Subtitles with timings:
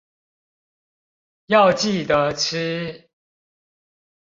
[1.45, 3.07] 要記得吃